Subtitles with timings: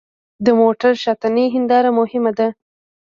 [0.45, 2.47] د موټر شاتنۍ هېنداره مهمه ده.